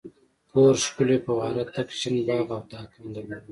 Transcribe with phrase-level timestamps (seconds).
[0.51, 3.49] کور ښکلې فواره تک شین باغ او تاکان درلودل.